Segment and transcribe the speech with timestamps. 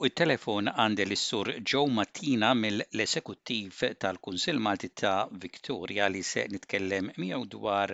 [0.00, 7.48] Fuq it-telefon għandi l-sur Joe Mattina mill-esekuttiv tal-Kunsil Malti ta' Victoria li se nitkellem miegħu
[7.54, 7.92] dwar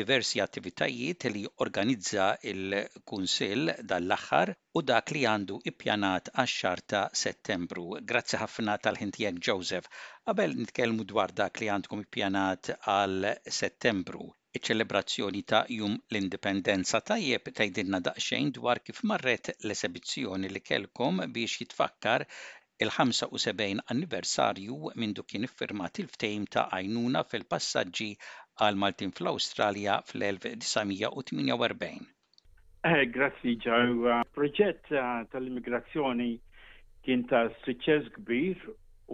[0.00, 7.86] diversi attivitajiet li organizza il-Kunsil dal-aħħar u dak li għandu ippjanat għax-xar ta' Settembru.
[8.12, 9.88] Grazzi ħafna tal-ħintijek Joseph.
[10.28, 13.30] Qabel nitkellmu dwar dak li għandkom ippjanat għal
[13.62, 21.60] Settembru, iċ-ċelebrazzjoni ta' Jum l-Indipendenza tajjeb tgħidilna daqsxejn dwar kif marret l-esebizzjoni li kellkom biex
[21.60, 22.24] jitfakkar
[22.82, 28.08] il-75 anniversarju minn du kien iffirmat il-ftejm ta' għajnuna fil-passaġġi
[28.64, 32.00] għal Maltin fl-Awstralja fl-1948.
[32.90, 34.02] Eh, grazzi ġew.
[34.10, 36.30] Uh, proġett uh, tal-immigrazzjoni
[37.06, 38.58] kien ta' suċċess kbir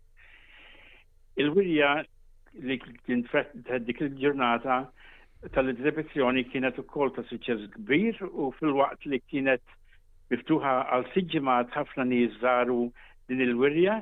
[1.42, 1.89] Il-wirja
[2.67, 3.25] li kien
[3.88, 4.78] dik il-ġurnata
[5.55, 9.61] tal-eżibizzjoni kienet ukoll ta' suċċess kbir u fil-waqt li kienet
[10.31, 12.80] miftuħa għal siġimat ħafna ni żaru
[13.27, 13.98] din il-wirja,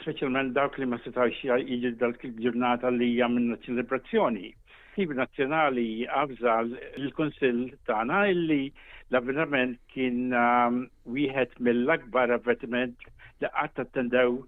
[0.00, 3.28] speċjalment dawk li ma setgħux jiġi dal-ġurnata li hija
[3.66, 4.54] ċelebrazzjoni
[4.96, 8.72] il nazjonali nazzjonali l-Konsil tana illi
[9.10, 13.04] l avvenament kien um, wieħed mill-akbar avveniment
[13.40, 14.42] li qatt attendew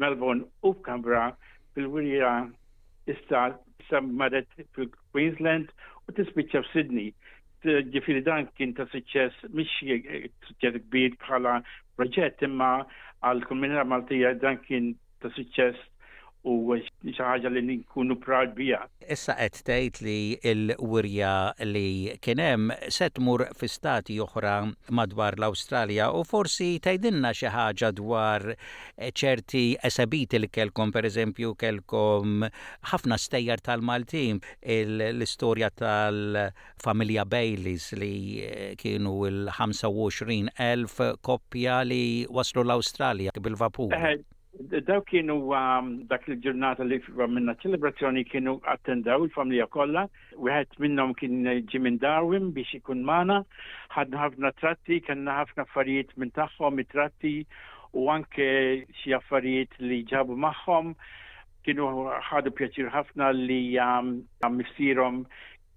[0.00, 1.26] Melbourne u Canberra
[1.76, 2.32] fil-wirja
[3.14, 3.44] issa
[3.90, 5.68] sammaret fil-Queensland
[6.08, 7.12] u f-Sydney.
[7.62, 11.58] Ġifiri dan kien ta' suċċess, mish suċċess kbir bħala
[11.96, 12.72] proġett imma
[13.20, 15.84] għal-Komunità Maltija dan kien ta' suċċess
[16.44, 18.78] u xaħġa li ninkunu prad bija.
[19.14, 20.16] Issa qed tgħid li
[20.50, 21.32] l-wirja
[21.70, 21.82] li
[22.24, 24.54] kien hemm se tmur fi stati oħra
[24.98, 28.46] madwar l-Awstralja u forsi tgħidilna xi ħaġa dwar
[29.12, 32.46] ċerti esabiti li kelkom pereżempju kelkom
[32.90, 43.34] ħafna stejjer tal-Maltin l-istorja tal-familja Baileys li eh, kienu il-25 elf koppja li waslu l-Awstralja
[43.38, 43.94] bil-vapur.
[43.94, 44.18] Eh,
[44.84, 46.98] Daw kienu um, dak il-ġurnata li
[47.34, 50.02] minna ċelebrazzjoni kienu attendaw il-familja kollha,
[50.36, 53.38] wieħed minnhom kien ġi Darwin biex ikun mana,
[53.94, 57.32] ħadna ħafna tratti, kellna ħafna affarijiet minn tagħhom it-tratti
[57.96, 58.50] u anke
[59.00, 60.92] xi affarijiet li ġabu magħhom
[61.64, 61.88] kienu
[62.28, 64.12] ħadu pjaċir ħafna li um,
[64.60, 65.24] missierhom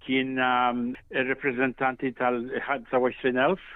[0.03, 3.69] kien um, il-reprezentanti tal-25,000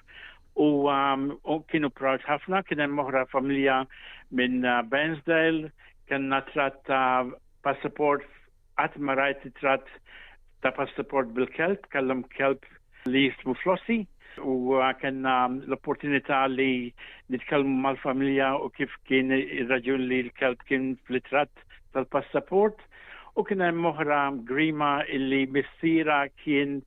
[0.60, 3.76] Um, u kienu proud ħafna, kien hemm oħra familja
[4.40, 5.70] minn uh, Bensdale,
[6.12, 7.30] kienna tratt ta'
[7.68, 8.26] passaport,
[8.82, 9.88] qatt ma rajt tratt
[10.66, 12.68] ta' passaport bil-kelb, kellhom kelb
[13.08, 14.02] li jismu flossi
[14.44, 15.38] u uh, kena
[15.70, 16.92] l-opportunità li
[17.32, 21.22] nitkellmu mal-familja u kif kien irraġun li l-kelb kien fl
[21.96, 22.84] tal-passaport
[23.40, 24.20] u kien hemm oħra
[24.52, 26.82] grima illi missiera kien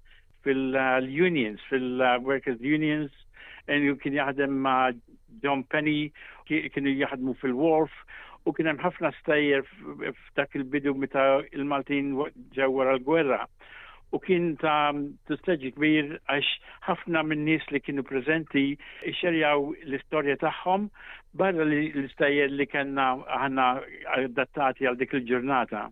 [0.44, 3.22] fil-unions, uh, fil-workers unions
[3.70, 4.94] Enju kien jaħdem ma'
[5.42, 6.10] John Penny,
[6.48, 7.92] kienu jaħdmu fil-Wharf,
[8.46, 9.62] u kien hemm ħafna stejjer
[10.14, 11.26] f'dak il-bidu meta
[11.58, 12.08] il-Maltin
[12.58, 13.38] ġew wara l-gwerra.
[14.12, 14.90] U kien ta'
[15.30, 16.50] tisteġi kbir għax
[16.88, 18.64] ħafna minn nies li kienu preżenti
[19.20, 20.90] xerjaw l-istorja tagħhom
[21.42, 23.06] barra l-istajjer li kellna
[23.36, 23.70] ħanna
[24.18, 25.86] adattati għal dik il-ġurnata.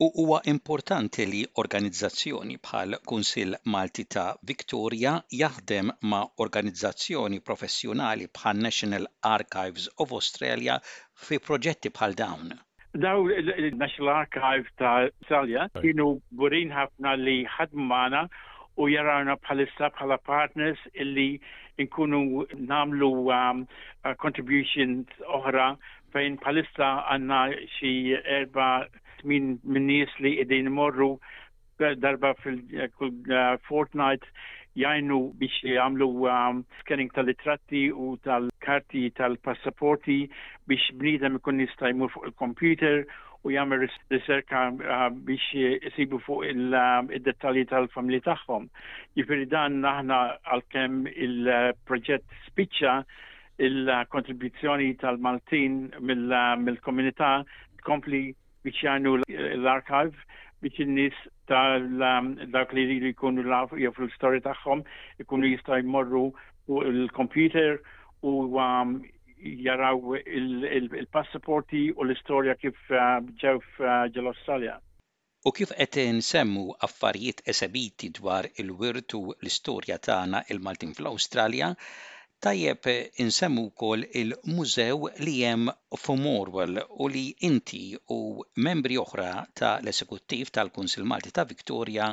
[0.00, 8.60] U huwa importanti li organizzazzjoni bħal Kunsill Malti ta' Victoria jaħdem ma' organizzazzjoni professjonali bħal
[8.66, 10.76] National Archives of Australia
[11.24, 12.52] fi proġetti bħal dawn.
[13.06, 16.06] Daw il-National Archive ta' Australia kienu
[16.42, 18.22] burin ħafna li ħadmana
[18.78, 21.28] u jarana bħalissa bħala partners illi
[21.88, 23.66] nkunu namlu um,
[24.06, 25.10] uh, contributions
[25.40, 25.72] oħra
[26.14, 27.42] fejn bħalissa għanna
[27.80, 27.96] xi
[28.38, 28.76] erba'
[29.18, 31.18] ħadd min nies li id-din imorru
[32.02, 34.26] darba fil uh, Fortnite
[34.78, 40.20] jajnu biex jagħmlu um, scanning tal-litratti u tal-karti tal-passaporti
[40.70, 43.04] biex bniedem ikun jista' jmur fuq il-computer
[43.46, 45.54] u jagħmel riserka uh, biex
[45.90, 48.68] isibu fuq il-dettalji um, tal-familji tagħhom.
[49.14, 52.96] Jifieri dan aħna għalkemm il-proġett spiċċa
[53.70, 55.82] il-kontribuzzjoni uh, tal-Maltin
[56.12, 57.30] mill-komunità
[57.82, 58.26] tkompli
[58.68, 59.12] biex jgħanu
[59.62, 60.14] l-arkiv
[60.62, 61.16] biex in-nies
[61.48, 61.78] ta'
[62.54, 64.82] dak li jkunu jafru l-storja tagħhom
[65.24, 66.24] ikunu jista' jmorru
[66.68, 67.78] l kompjuter
[68.22, 68.92] u um,
[69.62, 74.76] jaraw il-passaporti u l-istorja kif uh, ġew uh, ġel-Australja.
[75.46, 81.72] U kif qed semmu affarijiet esebiti dwar il-wirtu l-istorja tagħna il-Maltin fl-Awstralja,
[82.38, 82.86] Tajjeb
[83.22, 85.64] insemmu wkoll il-mużew li jem
[85.98, 87.80] f'Morwell u li inti
[88.14, 88.18] u
[88.66, 89.30] membri oħra
[89.60, 92.12] ta' l-esekuttiv tal-Kunsil Malti ta' Viktoria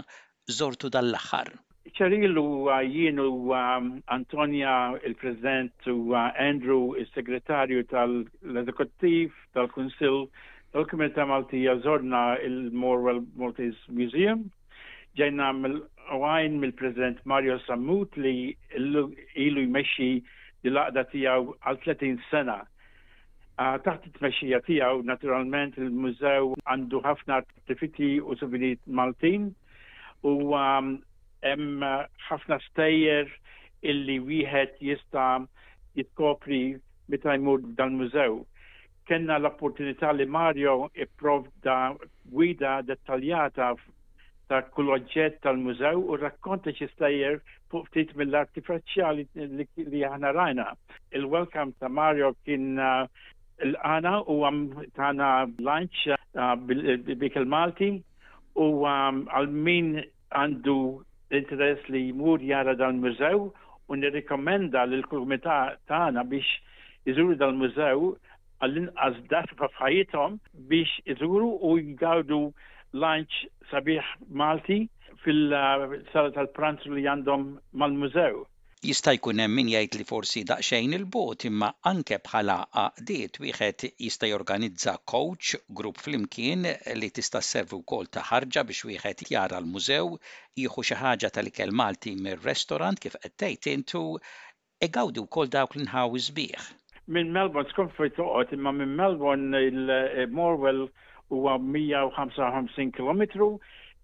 [0.49, 1.51] Zortu dal-aħħar.
[1.99, 2.41] ċerilu
[2.73, 3.69] għajjien uh, u uh,
[4.17, 4.73] Antonja
[5.05, 10.23] il-President u uh, Andrew il-Segretarju tal-Esekuttiv tal-Kunsil
[10.73, 14.47] tal-Komunità Maltija Zorna il-Morwell Maltese Museum
[15.21, 15.53] ġejna
[16.13, 20.21] għajn mill-President Mario Samut li ilu jmexi
[20.65, 22.57] dil-laqda tiegħu għal 30 sena.
[23.57, 29.49] Ah, taħt it-tmexxija tiegħu naturalment il-mużew għandu ħafna artifiti u subinit Maltin
[30.27, 30.97] u um,
[31.45, 31.85] hemm
[32.27, 33.31] ħafna stejjer
[33.85, 35.29] illi wieħed jista'
[35.95, 36.61] jitkopri
[37.07, 38.41] meta jmur dal-mużew.
[39.05, 41.93] Kenna l-opportunità li Mario ipprovda
[42.33, 43.73] gwida dettaljata
[44.51, 47.37] ta' kull oġġett tal-mużew u rakkonta xi slejjer
[47.73, 49.23] fuq ftit mill-arti fraċjali
[49.93, 50.65] li aħna rajna.
[51.17, 53.07] Il-welcome ta' Mario kien uh,
[53.69, 56.53] l-għana u għam um, tana lunch uh,
[57.23, 57.89] bik il-Malti
[58.61, 59.89] u um, għal min
[60.35, 60.77] għandu
[61.33, 65.57] interess li jmur jara dal-mużew u nirrikomenda l-kumita
[65.89, 66.53] tana biex
[67.09, 68.11] iżuru dal-mużew
[68.61, 70.37] għall-inqas darba f'ħajitom
[70.69, 72.43] biex iżuru u jgawdu
[73.03, 74.11] lanċ sabiħ
[74.41, 74.75] Malti
[75.25, 77.47] fil-sala tal pranz li għandhom
[77.81, 78.43] mal-mużew.
[78.87, 84.29] Jista' jkun hemm min jgħid li forsi daqsxejn il-bot imma anke bħala għaqdiet wieħed jista'
[84.29, 86.67] jorganizza coach grupp flimkien
[87.01, 90.15] li tista' servu wkoll ta' ħarġa biex wieħed jara l-mużew,
[90.61, 94.03] jieħu xi ħaġa tal-ikel Malti mir-restorant kif qed tgħid intu
[94.87, 96.65] egawdu wkoll dawk l-inħawi bih.
[97.17, 100.87] Minn Melbourne, skonfu toqgħod, imma minn Melbourne il-Morwell
[101.29, 103.51] huwa 155 km,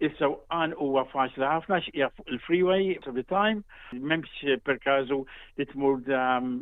[0.01, 3.59] issa għan huwa faċli ħafna x'ija fuq il-freeway of the time,
[3.93, 5.19] m'hemmx per kazu
[5.59, 6.55] li tmur um,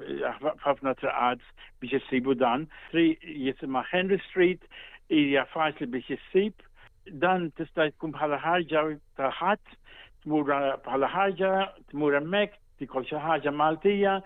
[0.66, 1.46] ħafna traqad
[1.80, 2.66] biex issibu dan.
[2.92, 4.66] Tri jisimha Henry Street
[5.08, 6.66] hija faċli biex issib.
[7.10, 8.82] Dan tista' tkun bħala ħarġa
[9.22, 9.78] ta' ħadd,
[10.26, 10.52] tmur
[10.86, 11.54] bħala ħarġa,
[11.94, 14.18] tmur hemmhekk, tikol xi ħaġa Maltija,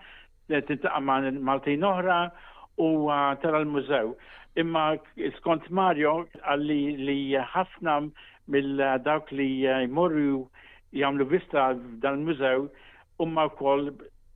[0.50, 2.18] tintaqa' Maltin oħra,
[2.76, 3.08] u
[3.42, 4.14] tara l-mużew.
[4.58, 4.84] Imma
[5.38, 7.18] skont Mario għalli li
[7.54, 7.94] ħafna
[8.50, 9.46] mill-dawk li
[9.86, 10.44] jmorru
[10.94, 11.72] jagħmlu vista
[12.02, 12.68] dan il-mużew
[13.22, 13.90] umma kol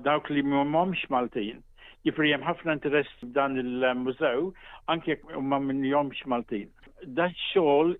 [0.05, 1.63] dawk li mhomx Maltin.
[2.07, 4.53] Jifri hemm ħafna interess dan il-mużew
[4.91, 6.71] anke jekk huma minn jomx Maltin.
[7.05, 7.95] Dan xol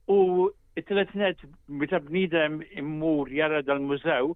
[0.09, 0.47] U
[0.81, 4.31] it tletnet bita bnidem immur jara dal-mużew,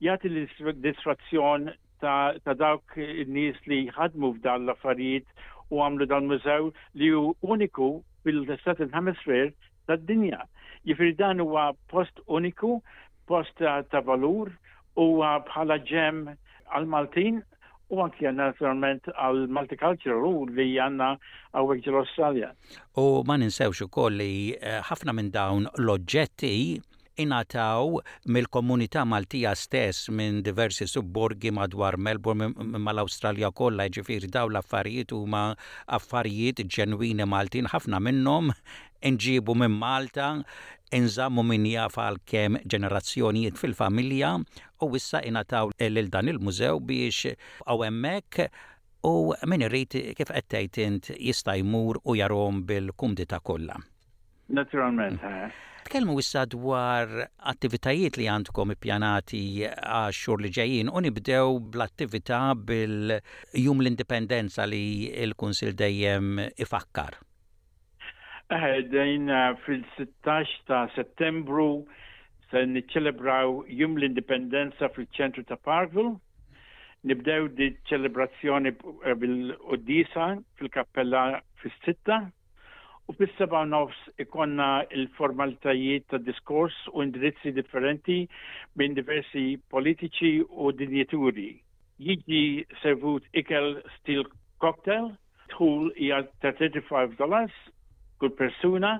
[0.00, 1.66] jagħti l-distrazzjon
[2.00, 5.28] ta' dawk in nis li ħadmu f'dan l-affarijiet
[5.68, 6.70] u għamlu dal-mużew
[7.02, 7.90] li hu uniku
[8.24, 9.50] fil-Southern Hemisphere
[9.84, 10.40] tad-dinja.
[10.88, 12.80] Jifridan dan huwa post uniku,
[13.28, 14.48] post ta' valur,
[15.02, 16.18] huwa bħala ġem
[16.74, 17.38] għal-Maltin
[17.94, 21.12] u anki għanna naturalment għal multicultural u li għanna
[21.56, 22.50] għawek ġil-Australia.
[23.00, 26.52] U ma ninsewx u koll li eh, ħafna minn dawn l-oġġetti
[27.18, 27.98] inataw
[28.30, 32.52] mill-komunità Maltija stess minn diversi subborgi madwar Melbourne
[32.86, 35.42] mal-Awstralja kollha ġifieri daw l-affarijiet huma
[35.98, 38.52] affarijiet ġenwini Maltin ħafna minnhom
[39.10, 40.30] inġibu minn Malta
[40.96, 44.32] inżammu minn jafa għal-kem ġenerazzjonijiet fil-familja
[44.84, 47.34] u wissa inataw lil dan il-mużew biex
[47.66, 48.42] għawemmek
[49.10, 49.14] u
[49.50, 53.76] min irrit kif għettajt int jista' jmur u jarom bil-kumdita kollha.
[54.48, 55.26] Naturalment, mm.
[55.52, 57.08] eh nitkellmu issa dwar
[57.50, 59.38] attivitajiet li għandkom ippjanati
[59.72, 62.40] għax-xhur li ġejjin u nibdew bl-attività
[62.70, 67.16] bil-jum l-indipendenza li l-Kunsil dejjem ifakkar.
[68.52, 71.86] Eh, dejn eh, fil-16 ta' settembru
[72.50, 76.18] se niċċelebraw jum l-indipendenza fil-ċentru ta' Parkville.
[77.08, 81.24] Nibdew di ċelebrazzjoni eh, bil-Odisa fil-kappella
[81.62, 82.26] fil sitta
[83.08, 84.64] U fis-seba' nofs ikonna
[84.96, 88.16] il-formalitajiet ta' diskors u indirizzi differenti
[88.80, 90.32] minn diversi politiċi
[90.64, 91.46] u dinjeturi.
[92.08, 92.42] Jiġi
[92.82, 94.20] servut ikel stil
[94.64, 95.08] cocktail,
[95.54, 97.56] tħul hija ta' 35 dollars
[98.20, 98.92] kull persuna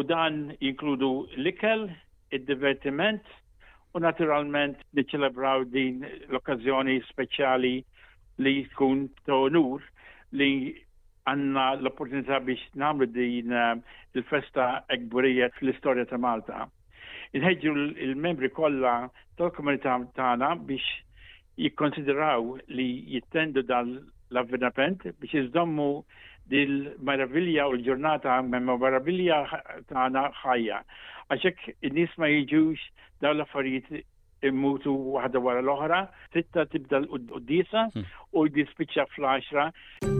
[0.00, 1.86] u dan jinkludu l-ikel,
[2.36, 3.32] id-divertiment
[3.96, 7.74] u naturalment niċċelebraw din l okkazjoni speċjali
[8.44, 9.80] li tkun ta' onur
[10.40, 10.52] li
[11.28, 13.74] għanna l-opportunità biex namlu din eh,
[14.16, 16.66] il-festa ekburija fl-istoria ta' Malta.
[17.36, 17.72] Inħedġu
[18.08, 19.08] il-membri kolla
[19.38, 20.86] tal-komunità tagħna biex
[21.60, 23.92] jikkonsideraw li jittendu dal
[24.40, 25.90] avvenapent biex jizdommu
[26.50, 29.42] dil-maravilja u l-ġurnata maravilja
[29.92, 30.80] tagħna ħajja.
[31.30, 32.86] Għaxek in-nies ma jiġux
[33.22, 34.00] dawn l-affarijiet
[34.48, 36.00] immutu waħda wara l-oħra,
[36.32, 38.00] sitta tibda l-qoddisa u
[38.46, 38.54] hm.
[38.56, 40.19] dispiċċa fl-10.